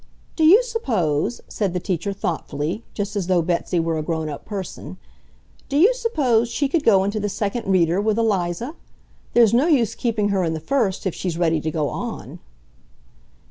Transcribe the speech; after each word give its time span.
"Do 0.35 0.43
you 0.43 0.63
suppose," 0.63 1.41
said 1.47 1.73
the 1.73 1.79
teacher 1.79 2.11
thoughtfully, 2.11 2.83
just 2.95 3.15
as 3.15 3.27
though 3.27 3.43
Betsy 3.43 3.79
were 3.79 3.99
a 3.99 4.01
grown 4.01 4.29
up 4.29 4.45
person, 4.45 4.97
"do 5.69 5.77
you 5.77 5.93
suppose 5.93 6.49
she 6.49 6.67
could 6.67 6.83
go 6.83 7.03
into 7.03 7.19
the 7.19 7.29
second 7.29 7.67
reader, 7.71 8.01
with 8.01 8.17
Eliza? 8.17 8.73
There's 9.33 9.53
no 9.53 9.67
use 9.67 9.93
keeping 9.93 10.29
her 10.29 10.43
in 10.43 10.55
the 10.55 10.59
first 10.59 11.05
if 11.05 11.13
she's 11.13 11.37
ready 11.37 11.61
to 11.61 11.69
go 11.69 11.89
on." 11.89 12.39